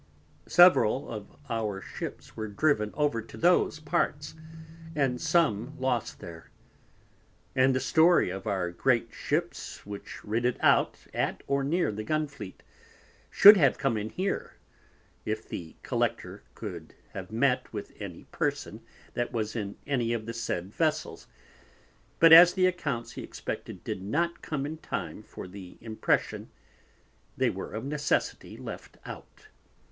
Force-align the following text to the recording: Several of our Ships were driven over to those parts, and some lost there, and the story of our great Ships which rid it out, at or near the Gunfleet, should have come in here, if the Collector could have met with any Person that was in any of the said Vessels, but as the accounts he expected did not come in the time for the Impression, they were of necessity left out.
Several 0.47 1.07
of 1.11 1.35
our 1.47 1.79
Ships 1.79 2.35
were 2.35 2.47
driven 2.47 2.89
over 2.95 3.21
to 3.21 3.37
those 3.37 3.79
parts, 3.79 4.33
and 4.95 5.21
some 5.21 5.79
lost 5.79 6.19
there, 6.21 6.49
and 7.55 7.75
the 7.75 7.79
story 7.79 8.31
of 8.31 8.47
our 8.47 8.71
great 8.71 9.13
Ships 9.13 9.85
which 9.85 10.23
rid 10.23 10.43
it 10.43 10.57
out, 10.59 11.05
at 11.13 11.43
or 11.45 11.63
near 11.63 11.91
the 11.91 12.03
Gunfleet, 12.03 12.63
should 13.29 13.57
have 13.57 13.77
come 13.77 13.95
in 13.95 14.09
here, 14.09 14.55
if 15.23 15.47
the 15.47 15.75
Collector 15.83 16.41
could 16.55 16.95
have 17.13 17.31
met 17.31 17.71
with 17.71 17.93
any 18.01 18.23
Person 18.31 18.81
that 19.13 19.31
was 19.31 19.55
in 19.55 19.77
any 19.85 20.13
of 20.13 20.25
the 20.25 20.33
said 20.33 20.73
Vessels, 20.73 21.27
but 22.17 22.33
as 22.33 22.53
the 22.55 22.65
accounts 22.65 23.11
he 23.11 23.21
expected 23.21 23.83
did 23.83 24.01
not 24.01 24.41
come 24.41 24.65
in 24.65 24.77
the 24.77 24.81
time 24.81 25.21
for 25.21 25.47
the 25.47 25.77
Impression, 25.79 26.49
they 27.37 27.51
were 27.51 27.71
of 27.71 27.85
necessity 27.85 28.57
left 28.57 28.97
out. 29.05 29.45